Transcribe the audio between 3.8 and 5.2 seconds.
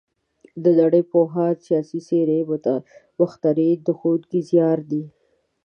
د ښوونکي زیار دی.